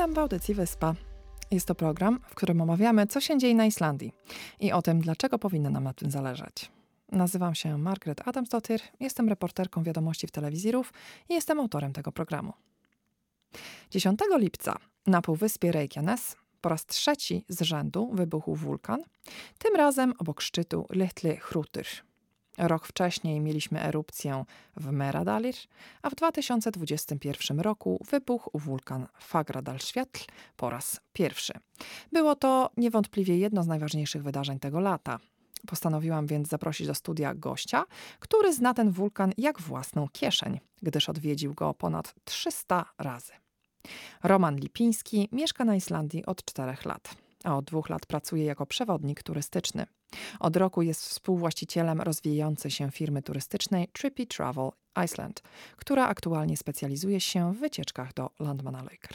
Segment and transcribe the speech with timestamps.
[0.00, 0.94] Witam w audycji Wyspa.
[1.50, 4.12] Jest to program, w którym omawiamy, co się dzieje na Islandii
[4.60, 6.70] i o tym, dlaczego powinno nam na tym zależeć.
[7.12, 10.92] Nazywam się Margaret Adamsdottir, jestem reporterką wiadomości w telewizorów
[11.28, 12.52] i jestem autorem tego programu.
[13.90, 19.02] 10 lipca na półwyspie Reykjanes po raz trzeci z rzędu wybuchł wulkan,
[19.58, 21.84] tym razem obok szczytu Little Hrutur.
[22.60, 24.44] Rok wcześniej mieliśmy erupcję
[24.76, 25.54] w Meradalir,
[26.02, 30.06] a w 2021 roku wybuchł wulkan Fagradalsfjall
[30.56, 31.52] po raz pierwszy.
[32.12, 35.18] Było to niewątpliwie jedno z najważniejszych wydarzeń tego lata.
[35.66, 37.84] Postanowiłam więc zaprosić do studia gościa,
[38.18, 43.32] który zna ten wulkan jak własną kieszeń, gdyż odwiedził go ponad 300 razy.
[44.22, 49.22] Roman Lipiński mieszka na Islandii od czterech lat, a od dwóch lat pracuje jako przewodnik
[49.22, 49.86] turystyczny.
[50.40, 54.70] Od roku jest współwłaścicielem rozwijającej się firmy turystycznej Trippy Travel
[55.04, 55.42] Iceland,
[55.76, 59.14] która aktualnie specjalizuje się w wycieczkach do Landmannalaugar.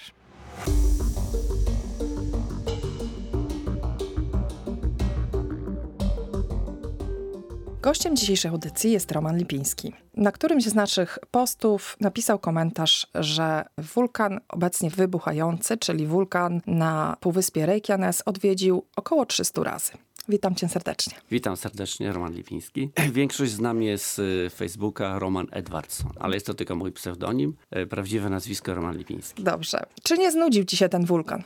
[7.86, 9.94] Gościem dzisiejszej audycji jest Roman Lipiński.
[10.18, 17.66] Na którymś z naszych postów napisał komentarz, że wulkan obecnie wybuchający, czyli wulkan na półwyspie
[17.66, 19.92] Reykjanes, odwiedził około 300 razy.
[20.30, 21.14] Witam cię serdecznie.
[21.32, 22.90] Witam serdecznie, Roman Lipiński.
[23.12, 27.56] Większość z nami jest z Facebooka Roman Edwardson, ale jest to tylko mój pseudonim.
[27.72, 29.44] E, prawdziwe nazwisko Roman Lipiński.
[29.44, 29.80] Dobrze.
[30.04, 31.44] Czy nie znudził ci się ten wulkan?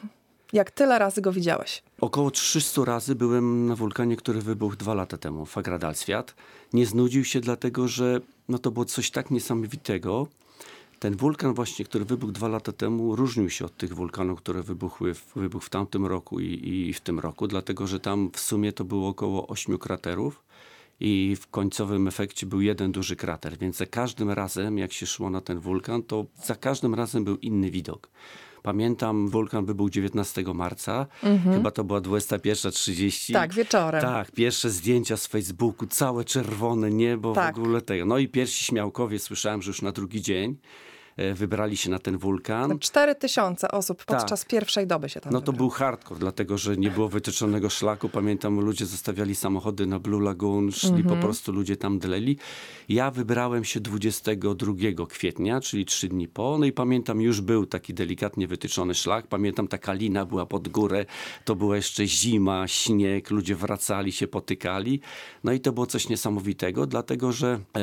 [0.53, 1.83] Jak tyle razy go widziałeś?
[2.01, 6.35] Około 300 razy byłem na wulkanie, który wybuchł dwa lata temu, Fagradal Świat.
[6.73, 10.27] Nie znudził się dlatego, że no to było coś tak niesamowitego.
[10.99, 15.13] Ten wulkan właśnie, który wybuchł dwa lata temu, różnił się od tych wulkanów, które wybuchły
[15.13, 18.73] w, wybuchł w tamtym roku i, i w tym roku, dlatego że tam w sumie
[18.73, 20.43] to było około ośmiu kraterów
[20.99, 25.29] i w końcowym efekcie był jeden duży krater, więc za każdym razem, jak się szło
[25.29, 28.09] na ten wulkan, to za każdym razem był inny widok.
[28.63, 31.55] Pamiętam, wulkan wybuchł 19 marca, mhm.
[31.55, 33.33] chyba to była 21.30.
[33.33, 34.01] Tak, wieczorem.
[34.01, 37.55] Tak, pierwsze zdjęcia z Facebooku, całe czerwone niebo, tak.
[37.55, 38.05] w ogóle tego.
[38.05, 40.57] No i pierwsi śmiałkowie słyszałem, że już na drugi dzień.
[41.17, 42.79] E, wybrali się na ten wulkan.
[42.79, 44.49] 4 tysiące osób podczas tak.
[44.49, 48.09] pierwszej doby się tam No to był hardcore, dlatego że nie było wytyczonego szlaku.
[48.09, 51.03] Pamiętam, ludzie zostawiali samochody na Blue Lagoon, szli mm -hmm.
[51.03, 51.21] po mhm.
[51.21, 52.37] prostu ludzie tam dleli.
[52.89, 54.73] Ja wybrałem się 22
[55.09, 56.57] kwietnia, czyli trzy dni po.
[56.57, 59.27] No i pamiętam, już był taki delikatnie wytyczony szlak.
[59.27, 61.05] Pamiętam, taka lina była pod górę.
[61.45, 65.01] To była jeszcze zima, śnieg, ludzie wracali, się potykali.
[65.43, 67.81] No i to było coś niesamowitego, dlatego że e,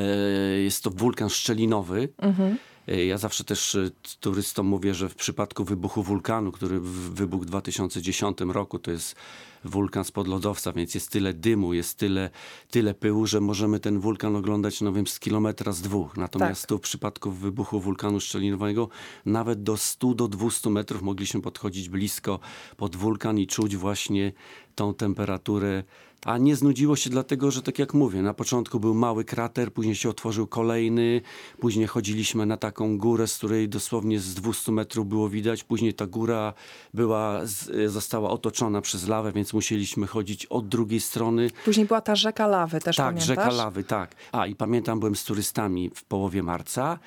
[0.59, 2.09] jest to wulkan szczelinowy.
[2.19, 7.43] Mm -hmm ja zawsze też e, turystom mówię, że w przypadku wybuchu wulkanu, który wybuchł
[7.43, 9.17] w 2010 roku, to jest
[9.65, 12.31] wulkan spod lodowca, więc jest tyle dymu, jest tyle,
[12.71, 16.17] tyle pyłu, że możemy ten wulkan oglądać, no wiem, z kilometra, z dwóch.
[16.17, 16.69] Natomiast tak.
[16.69, 18.89] tu w przypadku wybuchu wulkanu szczelinowego
[19.27, 22.41] nawet do 100 do 200 metrów mogliśmy podchodzić blisko
[22.77, 24.33] pod wulkan i czuć właśnie
[24.77, 25.83] tą temperaturę
[26.27, 29.95] a nie znudziło się dlatego, że tak jak mówię, na początku był mały krater, później
[29.95, 31.21] się otworzył kolejny,
[31.61, 36.07] później chodziliśmy na taką górę, z której dosłownie z 200 metrów było widać, później ta
[36.07, 36.55] góra
[36.95, 37.41] była,
[37.87, 41.51] została otoczona przez lawę, więc musieliśmy chodzić od drugiej strony.
[41.65, 43.27] Później była ta rzeka lawy też, Tak, pamiętasz?
[43.27, 44.15] rzeka lawy, tak.
[44.33, 46.99] A i pamiętam, byłem z turystami w połowie marca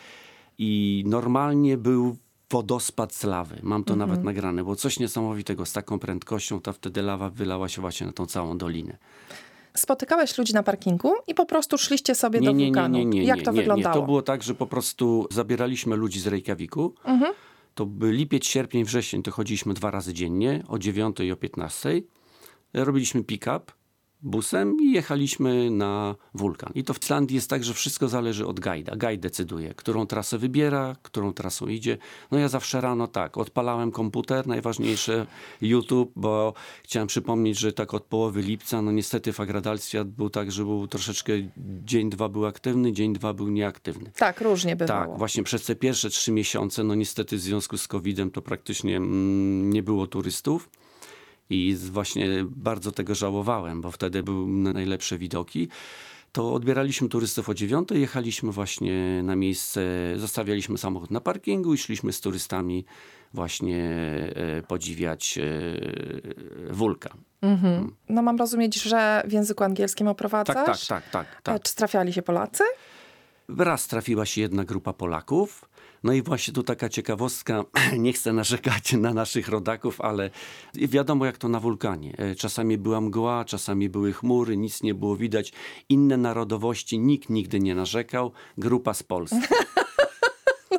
[0.58, 2.18] i normalnie był
[2.50, 3.60] wodospad z lawy.
[3.64, 4.10] Mam to mhm.
[4.10, 8.14] nawet nagrane, bo coś niesamowitego z taką prędkością, ta wtedy lawa wylała się właśnie na
[8.14, 8.98] tą całą dolinę.
[9.74, 12.98] Spotykałeś ludzi na parkingu i po prostu szliście sobie nie, do nie, wulkanu.
[12.98, 13.96] Nie, nie, nie, Jak to nie, wyglądało?
[13.96, 14.02] Nie.
[14.02, 16.94] To było tak, że po prostu zabieraliśmy ludzi z Reykjaviku.
[17.04, 17.34] Mhm.
[17.76, 22.02] To by lipiec, sierpień, wrzesień to chodziliśmy dwa razy dziennie, o 9 i o 15.
[22.74, 23.72] Robiliśmy pick-up
[24.22, 26.72] busem i jechaliśmy na wulkan.
[26.76, 28.92] I to w Islandii jest tak, że wszystko zależy od guida.
[28.96, 31.98] Guide decyduje, którą trasę wybiera, którą trasą idzie.
[32.32, 35.28] No ja zawsze rano tak, odpalałem komputer, najważniejsze
[35.62, 36.54] YouTube, bo
[36.84, 41.34] chciałem przypomnieć, że tak od połowy lipca, no niestety Fagradalsfjord był tak, że był troszeczkę,
[41.86, 44.12] dzień dwa był aktywny, dzień dwa był nieaktywny.
[44.18, 45.06] Tak, różnie bywało.
[45.06, 48.98] Tak, właśnie przez te pierwsze trzy miesiące, no niestety w związku z COVID-em to praktycznie
[48.98, 50.70] mm, nie było turystów.
[51.50, 55.70] I właśnie bardzo tego żałowałem, bo wtedy były najlepsze widoki
[56.32, 59.82] to odbieraliśmy turystów o dziewiątej, jechaliśmy właśnie na miejsce,
[60.16, 62.86] zostawialiśmy samochód na parkingu i szliśmy z turystami
[63.34, 63.84] właśnie
[64.36, 65.44] e, podziwiać e,
[66.74, 67.18] wulkan.
[67.42, 67.74] Mhm.
[67.74, 67.96] Mm.
[68.10, 70.88] No mam rozumieć, że w języku angielskim oprowadzasz?
[70.88, 71.32] Tak, tak, tak.
[71.32, 71.64] tak, tak.
[71.64, 72.64] Czy trafiali się Polacy?
[73.58, 75.69] Raz trafiła się jedna grupa Polaków,
[76.04, 77.64] no i właśnie tu taka ciekawostka,
[77.98, 80.30] nie chcę narzekać na naszych rodaków, ale
[80.74, 82.14] wiadomo jak to na wulkanie.
[82.18, 85.54] E, czasami była mgła, czasami były chmury, nic nie było widać.
[85.90, 88.32] Inne narodowości, nikt nigdy nie narzekał.
[88.58, 89.38] Grupa z Polski.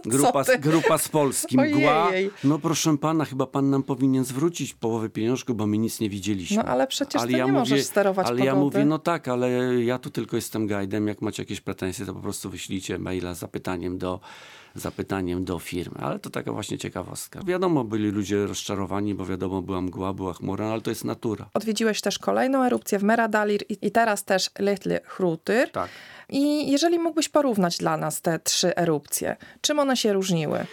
[0.07, 2.09] Grupa, grupa z Polski, mgła.
[2.09, 2.31] Ojej.
[2.45, 6.57] No proszę pana, chyba pan nam powinien zwrócić połowę pieniążku, bo my nic nie widzieliśmy.
[6.57, 8.47] No ale przecież ty nie możesz sterować Ale pogody.
[8.47, 9.51] ja mówię, no tak, ale
[9.85, 11.09] ja tu tylko jestem guidem.
[11.09, 14.21] Jak macie jakieś pretensje, to po prostu wyślijcie maila z zapytaniem do,
[14.75, 15.97] zapytaniem do firmy.
[16.01, 17.41] Ale to taka właśnie ciekawostka.
[17.45, 21.51] Wiadomo, byli ludzie rozczarowani, bo wiadomo, była mgła, była chmura, ale to jest natura.
[21.55, 25.71] Odwiedziłeś też kolejną erupcję w Meradalir i, i teraz też Little Hrutyr.
[25.71, 25.91] Tak.
[26.29, 30.67] I jeżeli mógłbyś porównać dla nas te trzy erupcje, czym one się różniły?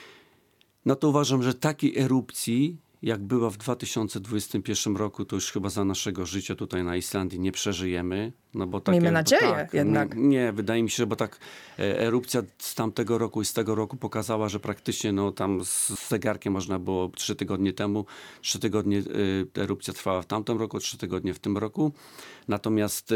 [0.85, 5.85] No to uważam, że takiej erupcji, jak była w 2021 roku, to już chyba za
[5.85, 8.31] naszego życia tutaj na Islandii nie przeżyjemy.
[8.57, 10.15] No bo tak Miejmy nadzieję tak, jednak.
[10.15, 11.39] Nie, nie, wydaje mi się, że bo tak
[11.79, 16.07] e, erupcja z tamtego roku i z tego roku pokazała, że praktycznie no tam z
[16.09, 18.05] zegarkiem można było trzy tygodnie temu,
[18.41, 18.97] trzy tygodnie
[19.55, 21.91] e, erupcja trwała w tamtym roku, trzy tygodnie w tym roku.
[22.47, 23.15] Natomiast e,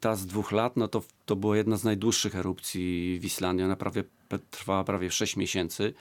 [0.00, 3.64] ta z dwóch lat, no to, to była jedna z najdłuższych erupcji w Islandii.
[3.64, 4.04] Ona prawie
[4.50, 5.94] trwała prawie 6 miesięcy.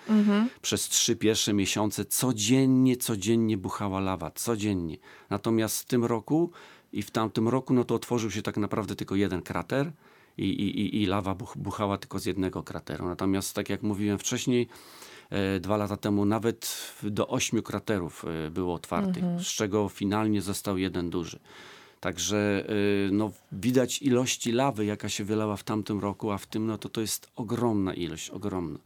[0.62, 4.98] Przez trzy pierwsze miesiące codziennie, codziennie buchała lawa, codziennie.
[5.30, 6.52] Natomiast w tym roku
[6.94, 9.92] i w tamtym roku, no to otworzył się tak naprawdę tylko jeden krater
[10.38, 13.06] i, i, i- lawa buch, buchała tylko z jednego krateru.
[13.08, 14.68] Natomiast tak jak mówiłem wcześniej,
[15.30, 20.78] e, dwa lata temu nawet do ośmiu kraterów e, było otwartych, z czego finalnie został
[20.78, 21.40] jeden duży.
[22.00, 26.66] Także y, no, widać ilości lawy, jaka się wylała w tamtym roku, a w tym
[26.68, 28.80] no, to, to jest ogromna ilość, ogromna.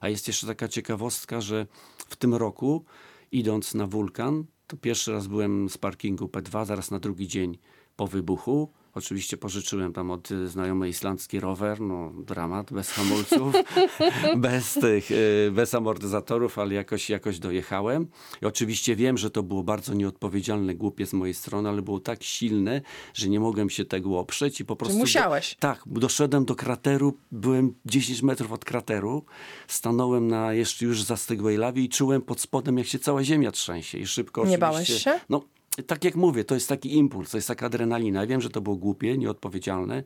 [0.00, 1.66] A jest jeszcze taka ciekawostka, że
[2.08, 2.84] w tym roku,
[3.32, 7.58] idąc na wulkan, to pierwszy raz byłem z parkingu P2, zaraz na drugi dzień
[7.96, 8.72] po wybuchu.
[8.94, 13.54] Oczywiście pożyczyłem tam od y, znajomej islandzki rower, no dramat, bez hamulców,
[14.36, 18.06] bez tych, y, bez amortyzatorów, ale jakoś, jakoś dojechałem.
[18.42, 22.22] I oczywiście wiem, że to było bardzo nieodpowiedzialne, głupie z mojej strony, ale było tak
[22.22, 22.80] silne,
[23.14, 24.98] że nie mogłem się tego oprzeć i po prostu...
[24.98, 25.56] musiałeś.
[25.60, 29.24] Tak, doszedłem do krateru, byłem 10 metrów od krateru,
[29.68, 33.98] stanąłem na jeszcze już zastygłej lawie i czułem pod spodem, jak się cała ziemia trzęsie
[33.98, 35.20] i szybko Nie bałeś się?
[35.28, 35.42] No,
[35.86, 38.20] tak jak mówię, to jest taki impuls, to jest taka adrenalina.
[38.20, 40.02] Ja wiem, że to było głupie, nieodpowiedzialne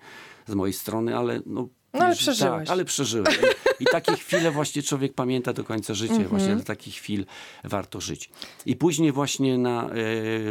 [0.47, 1.69] z mojej strony, ale no...
[1.93, 2.59] No, ale wiesz, przeżyłeś.
[2.59, 3.33] Tak, ale przeżyłem.
[3.81, 6.15] I, I takie chwile właśnie człowiek pamięta do końca życia.
[6.15, 6.31] Mhm.
[6.31, 7.27] Właśnie do takich chwil
[7.65, 8.31] warto żyć.
[8.67, 9.91] I później właśnie na...
[9.91, 9.93] e,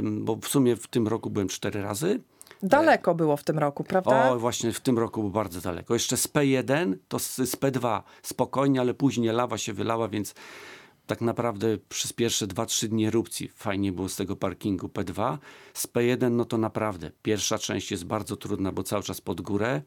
[0.02, 2.20] bo w sumie w tym roku byłem cztery razy.
[2.64, 4.32] Daleko było w tym roku, prawda?
[4.32, 5.94] O, właśnie w tym roku było bardzo daleko.
[5.94, 10.36] Jeszcze z P1 to z, z P2 spokojnie, ale później lawa się wylała, więc
[11.08, 15.38] tak naprawdę przez pierwsze 2-3 dni erupcji fajnie było z tego parkingu P2.
[15.74, 19.82] Z P1 no to naprawdę pierwsza część jest bardzo trudna, bo cały czas pod górę.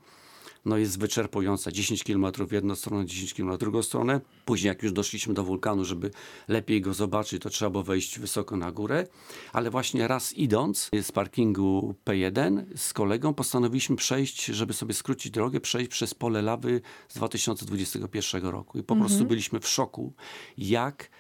[0.69, 1.73] No jest wyczerpująca.
[1.73, 4.21] 10 km w jedną stronę, 10 km w drugą stronę.
[4.45, 6.11] Później jak już doszliśmy do wulkanu, żeby
[6.49, 9.07] lepiej go zobaczyć, to trzeba było wejść wysoko na górę.
[9.53, 15.61] Ale właśnie raz idąc z parkingu P1 z kolegą postanowiliśmy przejść, żeby sobie skrócić drogę,
[15.61, 18.79] przejść przez pole lawy z 2021 roku.
[18.79, 20.13] I po prostu byliśmy w szoku,
[20.59, 21.11] jak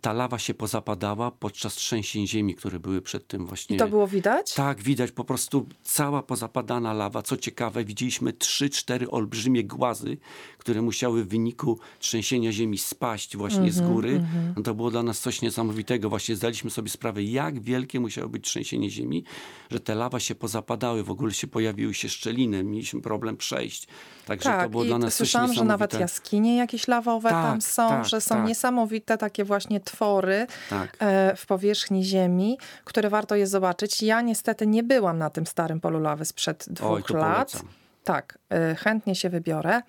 [0.00, 3.76] ta lawa się pozapadała podczas trzęsień ziemi, które były przed tym właśnie.
[3.76, 4.54] I to było widać?
[4.54, 7.22] Tak, widać po prostu cała pozapadana lawa.
[7.22, 10.16] Co ciekawe, widzieliśmy trzy, cztery olbrzymie głazy,
[10.58, 14.24] które musiały w wyniku trzęsienia ziemi spaść właśnie z góry.
[14.56, 16.08] No to było dla nas coś niesamowitego.
[16.08, 19.24] Właśnie zdaliśmy sobie sprawę, jak wielkie musiało być trzęsienie ziemi,
[19.70, 23.88] że te lawa się pozapadały, w ogóle się pojawiły się szczeliny, mieliśmy problem przejść.
[24.26, 26.00] Także to Tak, było i dla nas słyszałam, coś że nawet niesamowitego.
[26.00, 28.46] jaskinie jakieś lawowe Tak, tam są, tak, że są tak.
[28.48, 29.53] niesamowite takie właśnie
[29.84, 30.96] twory Tak.
[31.00, 34.02] e, w powierzchni ziemi, które warto je zobaczyć.
[34.02, 37.52] Ja niestety nie byłam na tym starym polu lawy sprzed dwóch Oj, lat.
[37.52, 37.68] polecam.
[38.04, 39.80] Tak, e, chętnie się wybiorę.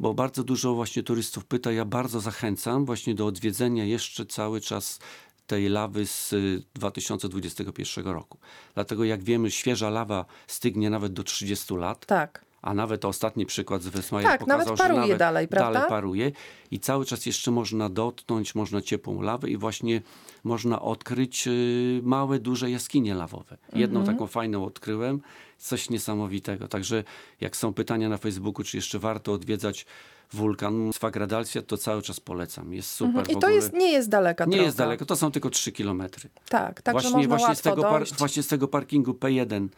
[0.00, 1.72] bo bardzo dużo właśnie turystów pyta.
[1.72, 4.98] Ja bardzo zachęcam właśnie do odwiedzenia jeszcze cały czas
[5.46, 8.38] tej lawy z y, 2021 roku.
[8.74, 12.06] Dlatego jak wiemy, świeża lawa stygnie nawet do 30 lat.
[12.06, 12.44] Tak.
[12.62, 15.72] A nawet ostatni przykład z Wesmaja Tak, pokazał, nawet paruje że nawet dalej, prawda?
[15.72, 16.32] dalej paruje
[16.70, 20.02] i cały czas jeszcze można dotknąć, można ciepłą lawę i właśnie
[20.44, 23.56] można odkryć y, małe, duże jaskinie lawowe.
[23.72, 24.16] Jedną Mhm.
[24.16, 25.20] taką fajną odkryłem,
[25.58, 26.68] coś niesamowitego.
[26.68, 27.04] Także
[27.40, 29.86] jak są pytania na Facebooku, czy jeszcze warto odwiedzać
[30.32, 32.72] wulkan Swagradalsia, to cały czas polecam.
[32.74, 33.38] Jest super Mhm.
[33.38, 34.64] I to jest, nie jest daleka nie droga.
[34.64, 36.28] jest daleko, to są tylko 3 kilometry.
[36.48, 37.84] Tak, także Właśnie, można właśnie, z tego.
[37.88, 38.04] Mhm.
[38.18, 39.68] właśnie z tego parkingu P1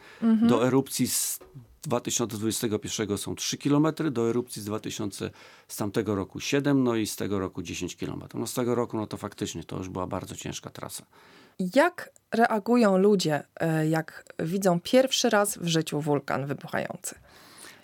[0.47, 1.39] do erupcji z
[1.87, 5.29] 2021 są 3 km, do erupcji z 2000
[5.67, 8.23] z tamtego roku 7, no i z tego roku 10 km.
[8.33, 11.05] No z tego roku no to faktycznie to już była bardzo ciężka trasa.
[11.75, 17.15] Jak reagują ludzie, e, jak widzą pierwszy raz w życiu wulkan wybuchający?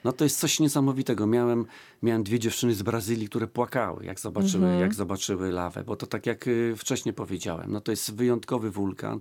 [0.04, 1.28] No to jest coś niesamowitego.
[1.28, 1.66] Miałem,
[2.04, 6.26] miałem dwie dziewczyny z Brazylii, które płakały, jak zobaczyły, jak zobaczyły lawę, bo to tak
[6.26, 9.20] jak y, wcześniej powiedziałem, no to jest wyjątkowy wulkan,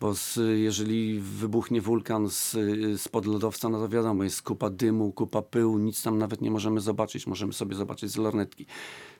[0.00, 2.56] bo z, jeżeli wybuchnie wulkan z,
[2.96, 6.80] spod lodowca, no to wiadomo, jest kupa dymu, kupa pyłu, nic tam nawet nie możemy
[6.80, 8.66] zobaczyć, możemy sobie zobaczyć z lornetki.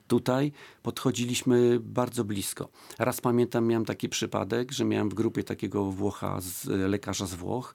[0.09, 0.53] Tutaj
[0.83, 2.69] podchodziliśmy bardzo blisko.
[2.99, 7.75] Raz pamiętam, miałem taki przypadek, że miałem w grupie takiego Włocha, z, lekarza z Włoch,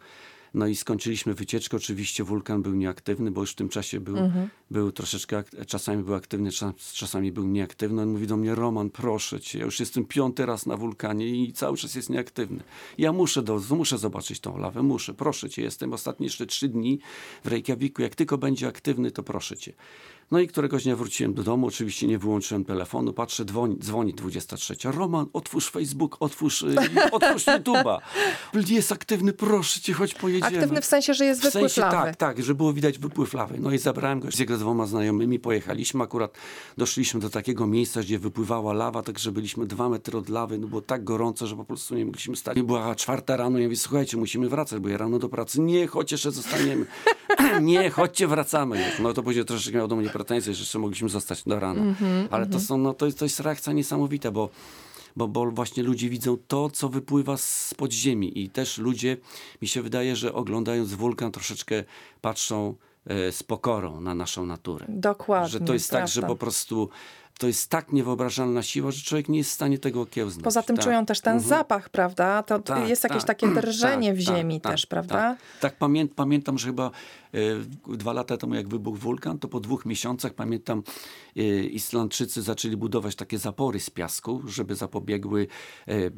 [0.53, 1.77] no i skończyliśmy wycieczkę.
[1.77, 4.49] Oczywiście wulkan był nieaktywny, bo już w tym czasie był, mhm.
[4.71, 6.49] był troszeczkę, czasami był aktywny,
[6.93, 8.01] czasami był nieaktywny.
[8.01, 11.53] On mówi do mnie, Roman, proszę cię, ja już jestem piąty raz na wulkanie i
[11.53, 12.59] cały czas jest nieaktywny.
[12.97, 16.99] Ja muszę, do, muszę zobaczyć tą lawę, muszę, proszę cię, jestem ostatnie jeszcze trzy dni
[17.43, 18.01] w Reykjaviku.
[18.01, 19.73] Jak tylko będzie aktywny, to proszę cię.
[20.31, 24.75] No i któregoś dnia wróciłem do domu, oczywiście nie wyłączyłem telefonu, patrzę, dzwoni, dzwoni 23.
[24.83, 26.75] Roman, otwórz Facebook, otwórz, y,
[27.11, 27.99] otwórz YouTube'a.
[28.67, 30.57] Jest aktywny, proszę cię, choć pojedziemy.
[30.57, 31.95] Aktywny w sensie, że jest w wypływ sensie, lawy.
[31.95, 33.55] Tak, tak, że było widać wypływ lawy.
[33.59, 36.37] No i zabrałem go z jego dwoma znajomymi, pojechaliśmy, akurat
[36.77, 40.81] doszliśmy do takiego miejsca, gdzie wypływała lawa, także byliśmy dwa metry od lawy, no było
[40.81, 42.61] tak gorąco, że po prostu nie mogliśmy stać.
[42.61, 46.11] Była czwarta rano, ja mówię, słuchajcie, musimy wracać, bo ja rano do pracy, nie, chodź
[46.11, 46.85] jeszcze zostaniemy.
[47.61, 48.91] nie, chodźcie, wracamy.
[48.99, 51.81] No to później troszeczkę miał do mnie pretensje, że jeszcze mogliśmy zostać do rana.
[51.81, 52.53] Mm -hmm, Ale mm -hmm.
[52.53, 54.49] to, są, no, to, jest, to jest reakcja niesamowita, bo
[55.15, 59.17] bo, bo właśnie ludzie widzą to, co wypływa z podziemi i też ludzie,
[59.61, 61.83] mi się wydaje, że oglądając wulkan troszeczkę
[62.21, 64.85] patrzą e, z pokorą na naszą naturę.
[64.89, 65.49] Dokładnie.
[65.49, 66.07] Że to jest prawda.
[66.07, 66.89] tak, że po prostu
[67.39, 70.43] to jest tak niewyobrażalna siła, że człowiek nie jest w stanie tego okiełznać.
[70.43, 70.85] Poza tym tak.
[70.85, 71.49] czują też ten mhm.
[71.49, 72.43] zapach, prawda?
[72.43, 75.15] To tak, jest jakieś tak, takie drżenie w tak, ziemi tak, też, prawda?
[75.15, 76.91] Tak, tak pamię pamiętam, że chyba
[77.33, 77.39] e,
[77.97, 80.83] dwa lata temu, jak wybuchł wulkan, to po dwóch miesiącach, pamiętam,
[81.35, 85.47] e, Islandczycy zaczęli budować takie zapory z piasku, żeby zapobiegły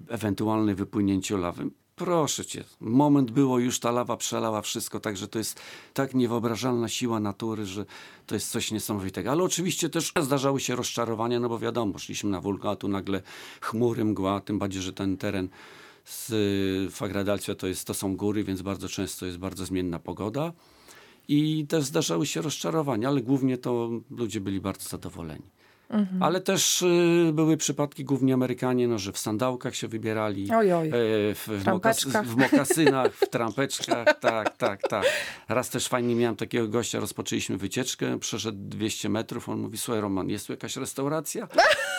[0.10, 1.70] ewentualne wypłynięciu lawy
[2.05, 5.60] proszę cię, moment było, już ta lawa przelała wszystko, także to jest
[5.93, 7.86] tak niewyobrażalna siła natury, że
[8.27, 9.31] to jest coś niesamowitego.
[9.31, 13.22] Ale oczywiście też zdarzały się rozczarowania, no bo wiadomo, szliśmy na wulkan, a tu nagle
[13.62, 15.50] chmury, mgła, tym bardziej, że ten teren
[16.05, 20.53] z Fagradalcia to, jest, to są góry, więc bardzo często jest bardzo zmienna pogoda.
[21.27, 25.61] I też zdarzały się rozczarowania, ale głównie to ludzie byli bardzo zadowoleni.
[25.91, 26.24] Mhm.
[26.24, 30.88] Ale też y, były przypadki, głównie Amerykanie, no, że w sandałkach się wybierali, oj, oj.
[30.88, 30.91] E,
[31.36, 34.07] w, w, mokas w mokasynach, w trampeczkach.
[34.21, 35.05] Tak, tak, tak.
[35.50, 40.29] Raz też fajnie miałem takiego gościa, rozpoczęliśmy wycieczkę, przeszedł 200 metrów, on mówi, słuchaj Roman,
[40.29, 41.48] jest tu jakaś restauracja?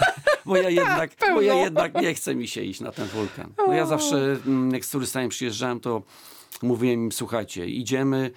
[0.47, 3.53] bo ja, jednak, bo ja jednak nie chcę mi się iść na ten wulkan.
[3.67, 6.03] No ja zawsze, mm, jak z turystami przyjeżdżałem, to
[6.63, 8.31] mówiłem im, słuchajcie, idziemy,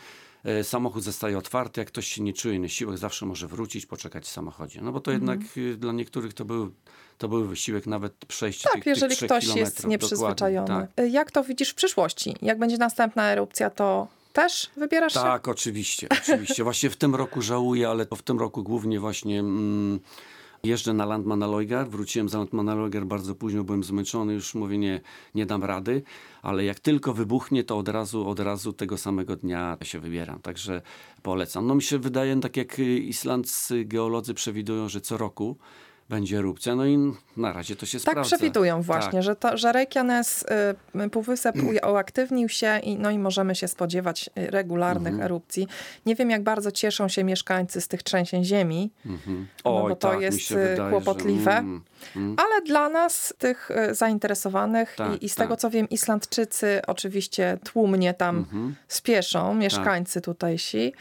[0.63, 4.27] samochód zostaje otwarty, jak ktoś się nie czuje na siłach, zawsze może wrócić, poczekać w
[4.27, 4.81] samochodzie.
[4.81, 5.39] No bo to mhm.
[5.39, 6.71] jednak y, dla niektórych to był,
[7.17, 10.67] to był wysiłek, nawet przejście tak, tych, jeżeli tych ktoś jest nieprzyzwyczajony.
[10.67, 10.89] Tak.
[10.97, 12.35] E, jak to widzisz w przyszłości?
[12.41, 15.29] Jak będzie następna erupcja, to też wybierasz tak, się?
[15.29, 16.63] Tak, oczywiście, oczywiście.
[16.63, 19.39] Właśnie w tym roku żałuję, ale w tym roku głównie właśnie...
[19.39, 19.99] Mm,
[20.63, 25.01] Jeżdżę na Landmannaleuger, wróciłem z Landmannaleuger bardzo późno, byłem zmęczony, już mówię, nie,
[25.35, 26.03] nie dam rady,
[26.41, 30.81] ale jak tylko wybuchnie, to od razu, od razu tego samego dnia się wybieram, także
[31.23, 31.67] polecam.
[31.67, 35.57] No mi się wydaje, tak jak islandzcy geolodzy przewidują, że co roku
[36.09, 36.75] będzie erupcja.
[36.75, 38.29] No i na razie to się tak sprawdza.
[38.29, 39.23] Tak przewidują właśnie, tak.
[39.23, 40.45] że, to, że Reykjanes,
[41.05, 41.55] y, półwysep
[41.93, 45.25] uaktywnił się i, no i możemy się spodziewać y, regularnych mhm.
[45.25, 45.67] erupcji.
[46.05, 49.47] Nie wiem, jak bardzo cieszą się mieszkańcy z tych trzęsień ziemi, mhm.
[49.63, 51.51] Oj, no bo to tak, jest y, wydaje, kłopotliwe.
[51.51, 51.81] Że, mm,
[52.15, 52.35] mm.
[52.37, 55.59] Ale dla nas, tych y, zainteresowanych tak, i, i, z tego, tak.
[55.59, 58.75] co wiem, Islandczycy oczywiście tłumnie tam mhm.
[58.87, 60.25] spieszą, mieszkańcy tak.
[60.25, 60.93] tutejsi,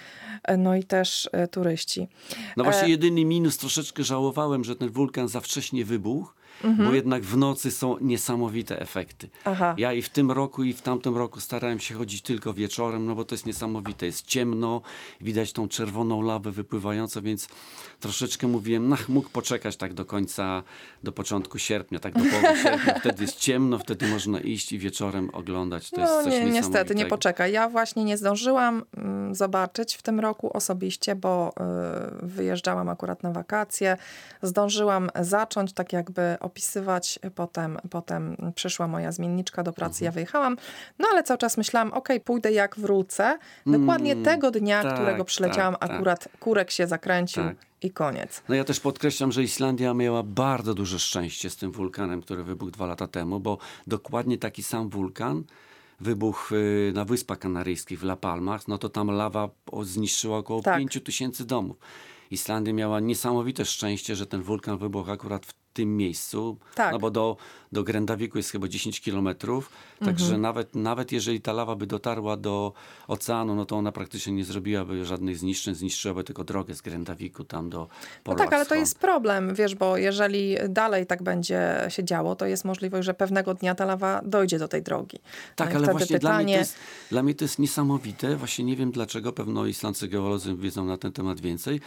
[0.59, 2.09] no i też turyści.
[2.57, 2.91] No właśnie e...
[2.91, 6.33] jedyny minus, troszeczkę żałowałem, że ten wulkan za wcześnie wybuchł,
[6.65, 6.89] mhm.
[6.89, 9.29] bo jednak w nocy są niesamowite efekty.
[9.45, 9.75] Aha.
[9.79, 13.15] Ja i w tym roku, i w tamtym roku starałem się chodzić tylko wieczorem, no
[13.15, 14.07] bo to jest niesamowite.
[14.07, 14.83] Jest ciemno,
[15.21, 17.49] widać tą czerwoną lawę wypływającą, więc
[18.01, 20.63] troszeczkę mówiłem, no mógł poczekać tak do końca,
[21.03, 22.95] do początku sierpnia, tak do połowy sierpnia.
[22.95, 25.91] Wtedy jest ciemno, wtedy można iść i wieczorem oglądać.
[25.91, 27.53] To no, jest coś nie, niestety, nie poczekaj.
[27.53, 31.53] Ja właśnie nie zdążyłam mm, zobaczyć w tym roku osobiście, bo
[32.23, 33.97] y, wyjeżdżałam akurat na wakacje.
[34.43, 40.05] Zdążyłam zacząć tak jakby opisywać, potem, potem przyszła moja zmienniczka do pracy, mhm.
[40.05, 40.57] ja wyjechałam,
[40.99, 43.39] no ale cały czas myślałam, ok, pójdę jak wrócę.
[43.67, 45.91] Dokładnie mm, tego dnia, tak, którego przyleciałam, tak, tak.
[45.91, 46.39] akurat tak.
[46.39, 47.45] kurek się zakręcił.
[47.45, 48.43] Tak i koniec.
[48.49, 52.71] No ja też podkreślam, że Islandia miała bardzo duże szczęście z tym wulkanem, który wybuchł
[52.71, 55.45] dwa lata temu, bo dokładnie taki sam wulkan
[56.01, 59.49] wybuchł y, na Wyspach Kanaryjskich w La Palmach, no to tam lawa
[59.83, 60.79] zniszczyła około tak.
[60.79, 61.77] 5 tysięcy domów.
[62.31, 66.93] Islandia miała niesamowite szczęście, że ten wulkan wybuchł akurat w tym miejscu, tak.
[66.93, 67.37] no bo do,
[67.73, 69.71] do Grendawiku jest chyba 10 kilometrów,
[70.05, 70.43] także Mhm.
[70.43, 72.73] nawet, nawet jeżeli ta lawa by dotarła do
[73.09, 77.71] oceanu, no to ona praktycznie nie zrobiłaby żadnych zniszczeń, zniszczyłaby tylko drogę z Grendawiku tam
[77.71, 77.89] do No
[78.25, 82.47] Polu tak, ale to jest problem, wiesz, bo jeżeli dalej tak będzie się działo, to
[82.47, 85.19] jest możliwość, że pewnego dnia ta lawa dojdzie do tej drogi.
[85.23, 86.77] No Tak, i ale właśnie dla mnie, to pytanie, jest,
[87.11, 88.37] dla mnie to jest niesamowite.
[88.37, 91.81] Właśnie nie wiem dlaczego, pewno islandzcy geolodzy wiedzą na ten temat więcej,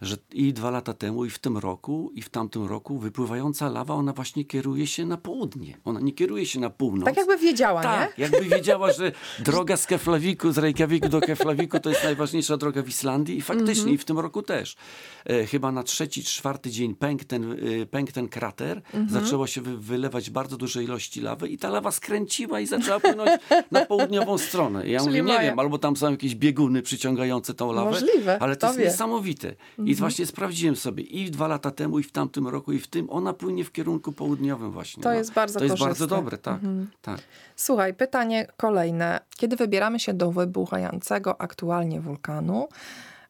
[0.00, 3.94] że i dwa lata temu, i w tym roku, i w tamtym roku wypływająca lawa,
[3.94, 5.78] ona właśnie kieruje się na południe.
[5.84, 7.04] Ona nie kieruje się na północ.
[7.04, 8.24] tak jakby wiedziała, Tak, nie?
[8.24, 12.88] jakby wiedziała, że droga z Keflawiku, z Reykjaviku do Keflawiku to jest najważniejsza droga w
[12.88, 13.94] Islandii i faktycznie Mhm.
[13.94, 14.76] i w tym roku też.
[15.24, 17.52] E, chyba na trzeci, czwarty dzień pękł ten,
[17.82, 19.08] e, pękł ten krater, Mhm.
[19.24, 23.30] zaczęło się wy, wylewać bardzo duże ilości lawy i ta lawa skręciła i zaczęła płynąć
[23.70, 24.86] na południową stronę.
[24.86, 28.38] I Ja Czyli mówię, nie wiem, albo tam są jakieś bieguny przyciągające tą lawę, Możliwe,
[28.42, 28.84] ale kto to jest wie.
[28.84, 29.54] Niesamowite.
[29.90, 33.10] I właśnie sprawdziłem sobie i dwa lata temu, i w tamtym roku, i w tym,
[33.10, 35.02] ona płynie w kierunku południowym właśnie.
[35.02, 36.16] To jest bardzo To jest bardzo korzystne.
[36.16, 36.60] dobre, tak.
[37.02, 37.20] tak.
[37.56, 39.20] Słuchaj, pytanie kolejne.
[39.36, 42.68] Kiedy wybieramy się do wybuchającego aktualnie wulkanu,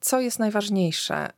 [0.01, 1.31] co jest najważniejsze,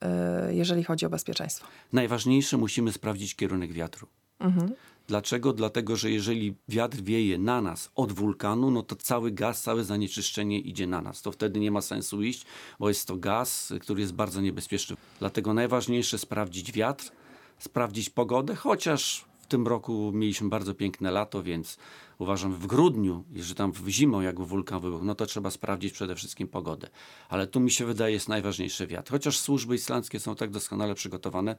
[0.49, 1.67] y, jeżeli chodzi o bezpieczeństwo?
[1.93, 4.07] Najważniejsze musimy sprawdzić kierunek wiatru.
[4.41, 4.73] Mhm.
[5.11, 5.52] Dlaczego?
[5.52, 10.59] Dlatego, że jeżeli wiatr wieje na nas od wulkanu, no to cały gaz, całe zanieczyszczenie
[10.59, 11.23] idzie na nas.
[11.23, 12.45] To wtedy nie ma sensu iść,
[12.79, 14.97] bo jest to gaz, który jest bardzo niebezpieczny.
[15.19, 17.12] Dlatego najważniejsze sprawdzić wiatr,
[17.59, 21.79] sprawdzić pogodę, chociaż w tym roku mieliśmy bardzo piękne lato, więc
[22.19, 26.14] uważam w grudniu, jeżeli tam w zimą jak wulkan wybuchł, no to trzeba sprawdzić przede
[26.14, 26.88] wszystkim pogodę.
[27.29, 29.11] Ale tu mi się wydaje jest najważniejszy wiatr.
[29.11, 31.57] Chociaż służby islandzkie są tak doskonale przygotowane,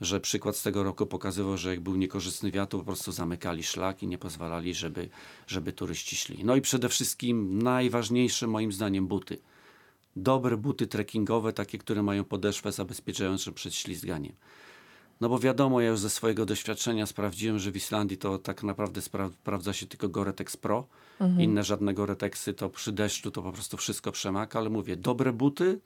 [0.00, 4.02] że przykład z tego roku pokazywał, że jak był niekorzystny wiatr, po prostu zamykali szlak
[4.02, 5.08] i nie pozwalali, żeby,
[5.46, 6.44] żeby turyści szli.
[6.44, 9.38] No i przede wszystkim najważniejsze moim zdaniem buty.
[10.16, 14.32] Dobre buty trekkingowe, takie, które mają podeszwę zabezpieczającą przed ślizganiem.
[15.20, 19.00] No bo wiadomo, ja już ze swojego doświadczenia sprawdziłem, że w Islandii to tak naprawdę
[19.00, 20.86] spra- sprawdza się tylko Gore-Tex Pro.
[21.38, 25.80] Inne żadne Gore-Texy to przy deszczu to po prostu wszystko przemaka, ale mówię, dobre buty,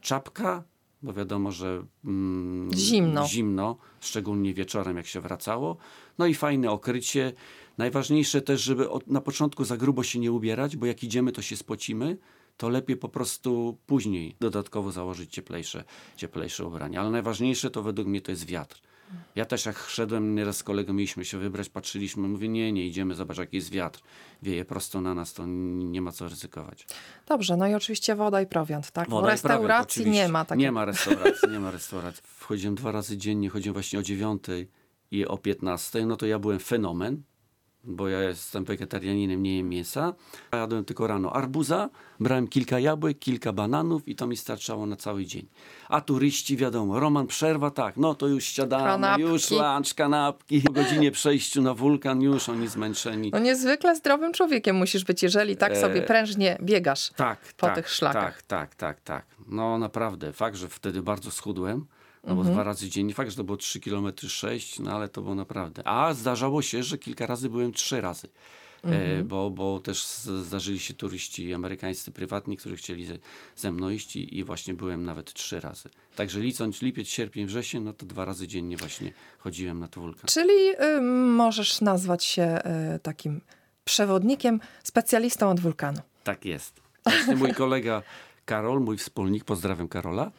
[0.00, 0.62] czapka,
[1.04, 3.26] bo wiadomo, że mm, Zimno.
[3.26, 5.76] zimno, szczególnie wieczorem jak się wracało.
[6.18, 7.32] No i fajne okrycie.
[7.78, 11.42] Najważniejsze też, żeby od, na początku za grubo się nie ubierać, bo jak idziemy, to
[11.42, 12.18] się spocimy.
[12.56, 15.84] To lepiej po prostu później dodatkowo założyć cieplejsze,
[16.16, 17.00] cieplejsze ubrania.
[17.00, 18.80] Ale najważniejsze to według mnie to jest wiatr.
[19.34, 23.14] Ja też jak szedłem nieraz z kolegą, mieliśmy się wybrać, patrzyliśmy, mówię, nie, nie, idziemy,
[23.14, 24.00] zobacz jaki jest wiatr.
[24.42, 26.86] Wieje prosto na nas, to nie ma co ryzykować.
[27.26, 29.08] Dobrze, no i oczywiście woda i prowiant, tak?
[29.10, 30.22] Woda prawie, restauracji oczywiście.
[30.22, 30.64] nie ma takiej.
[30.64, 32.22] Nie ma restauracji, nie ma restauracji.
[32.26, 34.68] Wchodziłem dwa razy dziennie, chodziłem właśnie o dziewiątej
[35.10, 37.22] i o 15, no to ja byłem fenomen,
[37.84, 40.14] bo ja jestem wegetarianinem, nie jem mięsa.
[40.52, 45.26] Jadłem tylko rano arbuza, brałem kilka jabłek, kilka bananów i to mi starczało na cały
[45.26, 45.46] dzień.
[45.88, 49.22] A turyści, wiadomo, Roman, przerwa, tak, no to już siadamy, Kanapki.
[49.22, 50.60] już lunch, kanapki.
[50.60, 53.30] Po godzinie przejściu na wulkan, już oni zmęczeni.
[53.32, 57.10] No niezwykle zdrowym człowiekiem musisz być, jeżeli tak sobie E, prężnie biegasz.
[57.16, 58.42] Tak, po tak, tych szlakach.
[58.42, 59.26] Tak, tak, tak, tak.
[59.48, 61.86] No naprawdę, fakt, że wtedy bardzo schudłem,
[62.26, 62.54] no bo Mhm.
[62.54, 65.82] dwa razy dziennie, fakt, że to było 3 km 6, no ale to było naprawdę.
[65.88, 68.28] A zdarzało się, że kilka razy byłem trzy razy.
[68.84, 69.28] E, Mhm.
[69.28, 70.04] bo, bo też
[70.44, 73.18] zdarzyli się turyści amerykańscy prywatni, którzy chcieli ze,
[73.56, 75.88] ze mną iść i, i właśnie byłem nawet trzy razy.
[76.16, 80.24] Także licząc lipiec, sierpień, wrzesień, no to dwa razy dziennie właśnie chodziłem na to wulkan.
[80.28, 80.52] Czyli
[80.98, 81.00] y,
[81.36, 82.58] możesz nazwać się
[82.96, 83.40] y, takim
[83.84, 86.00] przewodnikiem, specjalistą od wulkanu.
[86.24, 86.80] Tak jest.
[87.04, 88.02] Właśnie mój kolega
[88.44, 90.30] Karol, mój wspólnik, pozdrawiam Karola,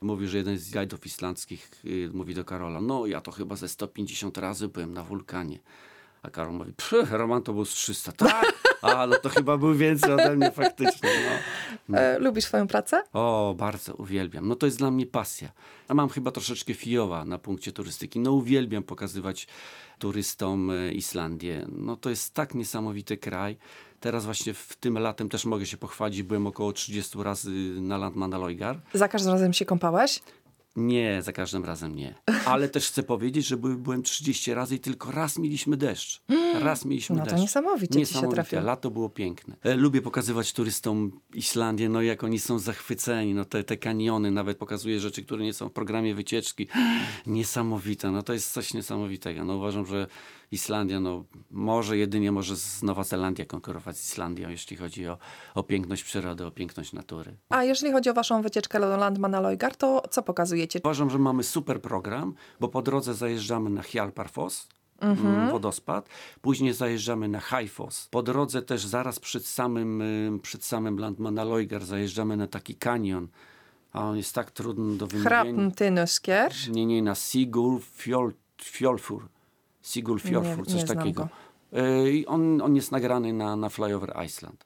[0.00, 3.68] mówi, że jeden z gajdów islandzkich y, mówi do Karola, no ja to chyba ze
[3.68, 5.58] 150 razy byłem na wulkanie.
[6.22, 6.72] A Karol mówi,
[7.10, 8.12] Roman to był z 300.
[8.12, 8.52] Tak?
[8.82, 11.10] A, no to chyba był więcej ode mnie faktycznie.
[11.88, 11.98] No.
[11.98, 13.02] E, lubisz swoją pracę?
[13.12, 14.48] O, bardzo uwielbiam.
[14.48, 15.48] No to jest dla mnie pasja.
[15.88, 18.20] A mam chyba troszeczkę fioła na punkcie turystyki.
[18.20, 19.46] No uwielbiam pokazywać
[19.98, 21.66] turystom e, Islandię.
[21.72, 23.56] No to jest tak niesamowity kraj.
[24.00, 26.22] Teraz właśnie w tym latem też mogę się pochwalić.
[26.22, 28.80] Byłem około 30 razy na Landmannalaugar.
[28.94, 30.20] Za każdym razem się kąpałeś?
[30.76, 32.14] Nie, za każdym razem nie.
[32.44, 36.22] Ale też chcę powiedzieć, że by- byłem 30 razy i tylko raz mieliśmy deszcz.
[36.60, 37.40] Raz mieliśmy No to deszcz.
[37.42, 38.14] niesamowicie ci
[38.50, 38.60] się.
[38.60, 39.56] Lato było piękne.
[39.62, 43.34] E, Lubię pokazywać turystom Islandię, no jak oni są zachwyceni.
[43.34, 46.66] No te, te kaniony, nawet pokazuję rzeczy, które nie są w programie wycieczki.
[47.26, 49.44] Niesamowite, no to jest coś niesamowitego.
[49.44, 50.06] No uważam, że
[50.52, 55.18] Islandia, no może jedynie może z Nowa Zelandia konkurować z Islandią, jeśli chodzi o,
[55.54, 57.36] o piękność przyrody, o piękność natury.
[57.48, 60.80] A jeżeli chodzi o waszą wycieczkę do Landmannalaugar, to co pokazujecie?
[60.84, 64.68] Uważam, że mamy super program, bo po drodze zajeżdżamy na Hjalparfoss,
[65.00, 66.08] mm, wodospad,
[66.40, 68.08] później zajeżdżamy na Hajfos.
[68.10, 70.02] Po drodze też zaraz przed samym,
[70.42, 73.28] przed samym Landmannalaugar zajeżdżamy na taki kanion,
[73.92, 75.42] a on jest tak trudny do wymówienia.
[75.42, 76.52] Hrapntynuskier.
[76.70, 78.32] Nie, nie, na Sigur Fjol,
[78.62, 79.28] Fjolfur.
[79.82, 81.22] Sigul Fjorfur, coś nie takiego.
[81.22, 81.78] go.
[81.78, 84.64] E, on, on jest nagrany na, na Flyover Iceland.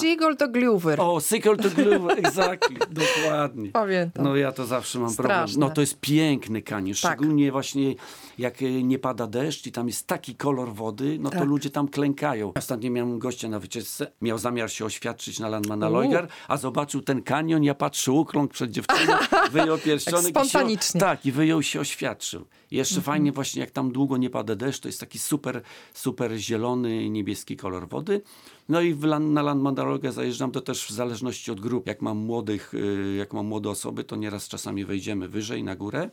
[0.00, 1.00] Sigol to Gluver.
[1.00, 3.70] o, Sickle to Glue, exactly, dokładnie.
[3.70, 4.24] Pamiętam.
[4.24, 5.36] No ja to zawsze mam problem.
[5.38, 5.60] Straszne.
[5.60, 7.12] No to jest piękny kanion, Tak.
[7.18, 7.94] szczególnie właśnie
[8.38, 11.48] jak e, nie pada deszcz i tam jest taki kolor wody, no to Tak.
[11.48, 12.52] ludzie tam klękają.
[12.56, 15.88] Ostatnio miałem gościa na wycieczce, miał zamiar się oświadczyć na Landmana.
[15.88, 19.12] Loigar, a zobaczył ten kanion, ja patrzę, ukląkł przed dziewczyną,
[19.52, 21.00] wyjął pierścionek Tak i się, spontanicznie.
[21.00, 21.16] Mhm.
[21.16, 22.46] tak, i wyjął się oświadczył.
[22.70, 25.62] Jeszcze fajnie właśnie jak tam długo nie pada deszcz, to jest taki super,
[25.94, 28.20] super zielony, niebieski kolor wody.
[28.68, 31.86] No i w, na Landmannalogę zajeżdżam to też w zależności od grup.
[31.86, 36.10] Jak mam młodych, y, jak mam młode osoby, to nieraz czasami wejdziemy wyżej na górę.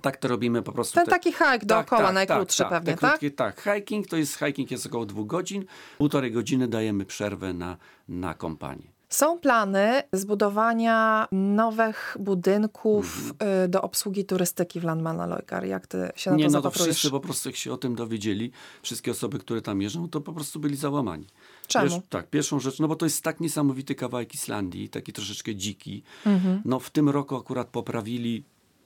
[0.00, 0.94] Tak to robimy po prostu.
[0.94, 3.10] Ten te- taki hike dookoła, najkrótszy pewnie, te tak?
[3.10, 3.62] krótkie, tak?
[3.74, 5.64] Hiking to jest, hiking jest około dwóch godzin.
[5.98, 7.76] Półtorej godziny dajemy przerwę na,
[8.08, 8.93] na kompanię.
[9.08, 15.64] Są plany zbudowania nowych budynków y, do obsługi turystyki w Landmannalojkar.
[15.64, 17.94] Jak ty się na Nie, to no to wszyscy po prostu jak się o tym
[17.94, 18.50] dowiedzieli,
[18.82, 21.26] wszystkie osoby, które tam jeżdżą, to po prostu byli załamani.
[21.66, 22.02] Czemu?
[22.08, 26.02] Tak, pierwszą rzecz, no bo to jest tak niesamowity kawałek Islandii, taki troszeczkę dziki.
[26.26, 26.62] Mhm.
[26.64, 28.44] No w tym roku akurat poprawili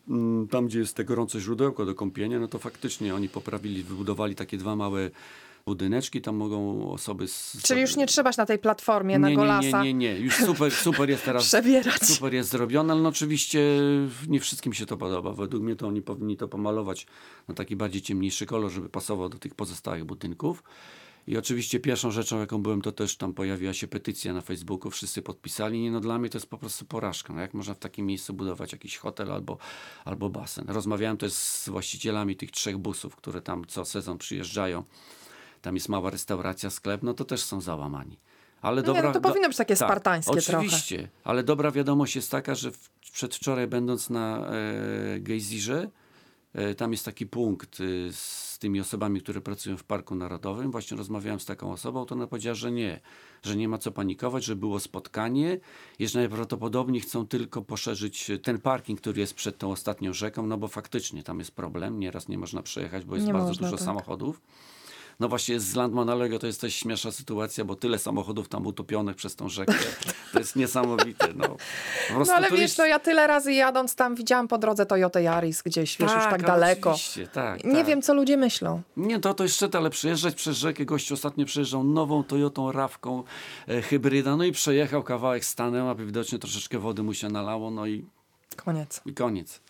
[0.09, 4.35] mm, tam, gdzie jest te gorące źródełko do kąpienia, no to faktycznie oni poprawili, wybudowali
[4.35, 5.11] takie dwa małe
[5.68, 7.28] budyneczki, tam mogą osoby...
[7.28, 10.14] Z, Czyli już nie trzeba się na tej platformie, na nie, nie, Golasa nie, nie,
[10.14, 12.02] nie, już super, super jest teraz przebierać.
[12.02, 13.61] Super jest zrobione, ale no oczywiście
[14.28, 15.33] nie wszystkim się to podoba.
[15.33, 17.07] Według mnie to oni powinni to pomalować
[17.48, 20.62] na taki bardziej ciemniejszy kolor, żeby pasował do tych pozostałych budynków.
[21.28, 25.22] I oczywiście pierwszą rzeczą, jaką byłem, to też tam pojawiła się petycja na Facebooku, wszyscy
[25.22, 25.81] podpisali.
[25.81, 27.33] Nie, no dla mnie to jest po prostu porażka.
[27.33, 29.59] No jak można w takim miejscu budować jakiś hotel albo,
[30.04, 30.64] albo basen?
[30.68, 34.85] Rozmawiałem też z właścicielami tych trzech busów, które tam co sezon przyjeżdżają.
[35.62, 38.18] Tam jest mała restauracja, sklep, no to też są załamani.
[38.62, 40.58] Ale No nie, dobra, no to powinno być takie spartańskie trochę.
[40.58, 45.90] Oczywiście, ale dobra wiadomość jest taka, że w, przedwczoraj będąc na e, Gejzirze,
[46.54, 50.70] e, tam jest taki punkt e, z tymi osobami, które pracują w Parku Narodowym.
[50.70, 53.00] Właśnie rozmawiałem z taką osobą, to ona powiedziała, że nie,
[53.42, 55.60] że nie ma co panikować, że było spotkanie
[55.98, 60.46] i że najprawdopodobniej chcą tylko poszerzyć e, ten parking, który jest przed tą ostatnią rzeką,
[60.46, 63.66] no bo faktycznie tam jest problem, nieraz nie można przejechać, bo jest Nie bardzo można,
[63.66, 63.86] dużo tak.
[63.86, 64.40] samochodów.
[65.20, 69.37] No właśnie z Landmannalego to jest też śmieszna sytuacja, bo tyle samochodów tam utopionych przez
[69.37, 69.74] tą rzekę.
[70.33, 71.28] To jest niesamowite.
[71.35, 71.57] No,
[72.26, 75.62] No ale wiesz, jest- no ja tyle razy jadąc tam widziałam po drodze Toyota Yaris
[75.62, 76.94] gdzieś, wiesz, już tak ale daleko.
[77.33, 77.87] Tak, Nie tak.
[77.87, 78.83] wiem, co ludzie myślą.
[78.96, 80.85] Nie, to, to jest szczyt, ale przejeżdżać przez rzekę.
[80.85, 83.22] Gościu ostatnio przejeżdżał nową Toyotą Rawką
[83.68, 87.87] e, hybryda, no i przejechał kawałek, stanęł, a widocznie troszeczkę wody mu się nalało, no
[87.87, 88.04] i,
[88.57, 89.00] Koniec.
[89.07, 89.61] i koniec.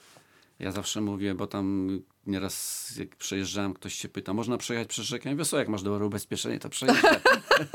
[0.59, 1.89] Ja zawsze mówię, bo tam
[2.27, 5.29] nieraz jak przejeżdżałem, ktoś się pyta, można przejechać przez rzekę?
[5.29, 7.17] Ja mówię, "Co, jak masz dobre ubezpieczenie, to przejeżdżaj.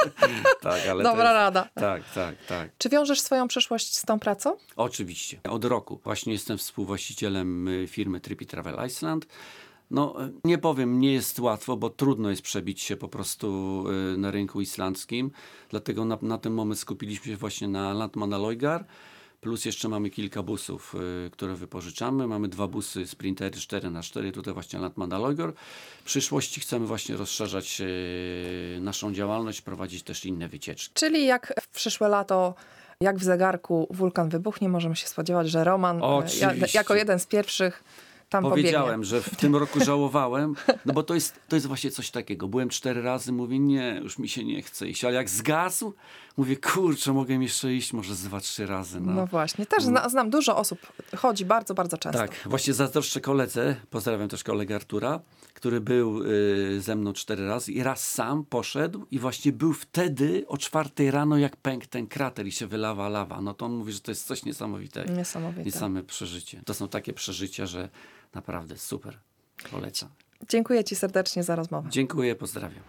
[0.61, 1.69] tak, ale Dobra jest, rada.
[1.73, 2.69] Tak, tak, tak.
[2.77, 4.57] Czy wiążesz swoją przyszłość z tą pracą?
[4.75, 5.39] Oczywiście.
[5.49, 5.99] Od roku.
[6.03, 9.27] Właśnie jestem współwłaścicielem y, firmy Trippy Travel Iceland.
[9.91, 14.17] No, y, nie powiem, nie jest łatwo, bo trudno jest przebić się po prostu y,
[14.17, 15.31] na rynku islandzkim.
[15.69, 18.85] Dlatego na, na ten moment skupiliśmy się właśnie na Landmannalaugar.
[19.43, 22.27] Plus jeszcze mamy kilka busów, y, które wypożyczamy.
[22.27, 25.53] Mamy dwa busy Sprintery 4x4, tutaj właśnie Landmannalaugar.
[26.01, 30.93] W przyszłości chcemy właśnie rozszerzać y, naszą działalność, prowadzić też inne wycieczki.
[30.93, 32.55] Czyli jak w przyszłe lato,
[33.01, 36.01] jak w zegarku wulkan wybuchnie, możemy się spodziewać, że Roman
[36.39, 37.83] ja, jako jeden z pierwszych
[38.33, 39.05] tam Powiedziałem, pobiegnie.
[39.05, 42.47] że w tym roku żałowałem, no bo to jest, to jest właśnie coś takiego.
[42.47, 45.93] Byłem cztery razy, mówię, nie, już mi się nie chce iść, ale jak zgasł,
[46.37, 49.01] mówię, kurczę, mogę jeszcze iść może z dwa, trzy razy.
[49.01, 49.13] No.
[49.13, 50.79] No właśnie, też zna, znam dużo osób,
[51.17, 52.19] chodzi bardzo, bardzo często.
[52.19, 55.19] Tak, właśnie zazdroszczę koledze, pozdrawiam też kolegę Artura,
[55.53, 60.45] który był y, ze mną cztery razy i raz sam poszedł i właśnie był wtedy
[60.47, 63.41] o czwartej rano, jak pękł ten krater i się wylawa lawa.
[63.41, 65.13] No to on mówi, że to jest coś niesamowitego.
[65.13, 65.63] Niesamowite.
[65.63, 66.61] Niesame przeżycie.
[66.65, 67.89] To są takie przeżycia, że
[68.35, 69.19] naprawdę super.
[69.71, 70.09] Polecam.
[70.49, 71.89] Dziękuję Ci serdecznie za rozmowę.
[71.89, 72.83] Dziękuję, pozdrawiam.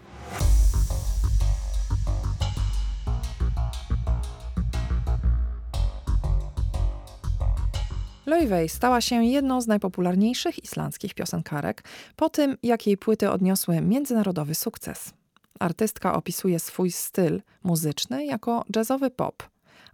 [8.27, 11.85] Loiwej stała się jedną z najpopularniejszych islandzkich piosenkarek
[12.17, 15.13] po tym, jak jej płyty odniosły międzynarodowy sukces.
[15.59, 19.43] Artystka opisuje swój styl muzyczny jako jazzowy pop,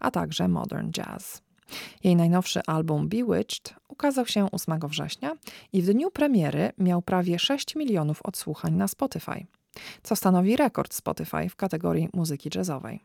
[0.00, 1.42] a także modern jazz.
[2.04, 5.36] Jej najnowszy album Bewitched ukazał się 8 września
[5.72, 9.46] i w dniu premiery miał prawie 6 milionów odsłuchań na Spotify,
[10.02, 13.00] co stanowi rekord Spotify w kategorii muzyki jazzowej.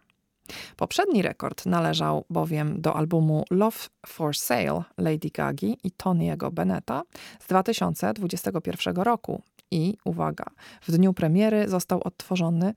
[0.78, 3.78] Poprzedni rekord należał bowiem do albumu Love
[4.08, 7.04] for Sale Lady Gagi i Tony'ego Bennetta
[7.40, 10.46] z 2021 roku i, uwaga,
[10.82, 12.74] w dniu premiery został odtworzony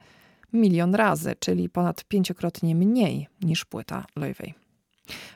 [0.53, 4.68] milion razy, czyli ponad pięciokrotnie mniej niż płyta Loewej.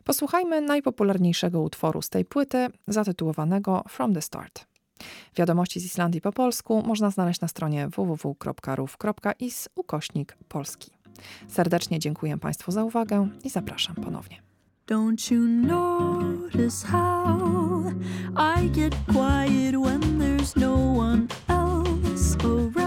[0.05, 4.67] Posłuchajmy najpopularniejszego utworu z tej płyty, zatytułowanego From the Start.
[5.37, 10.91] Wiadomości z Islandii po polsku można znaleźć na stronie www.ruf.is ukośnik polski.
[11.49, 14.43] Serdecznie dziękuję Państwu za uwagę i zapraszam ponownie.
[14.87, 17.93] Don't you notice how
[18.37, 22.82] I get quiet when there's no one else around?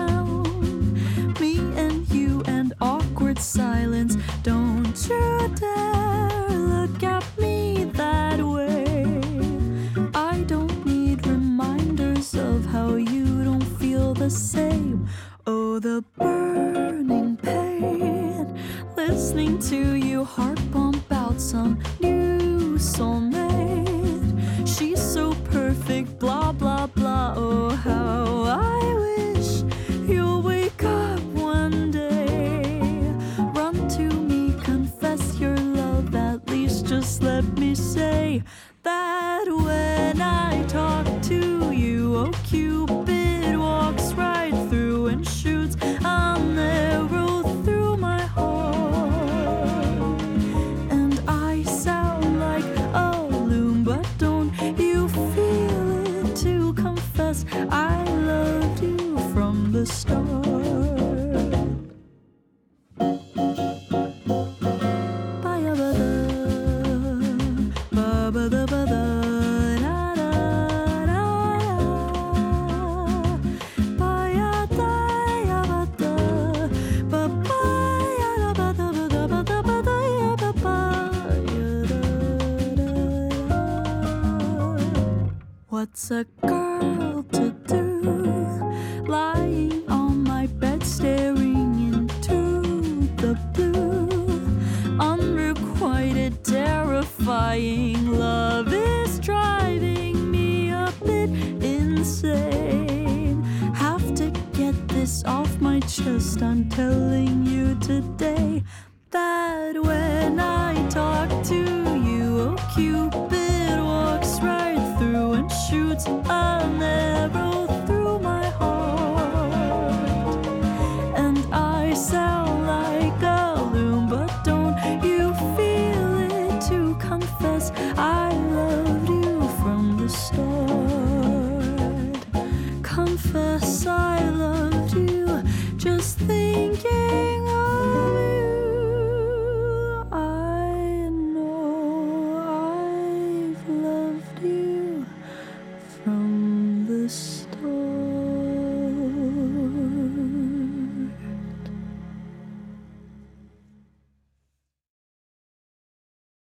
[105.15, 106.41] this off my chest.
[106.41, 108.63] I'm telling you today
[109.11, 117.44] that when I talk to you, oh Cupid walks right through and shoots an never.